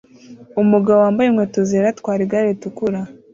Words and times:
Umugabo 0.61 0.97
wambaye 1.03 1.27
inkweto 1.29 1.59
zera 1.69 1.87
atwara 1.93 2.21
igare 2.25 2.47
ritukura 2.51 2.99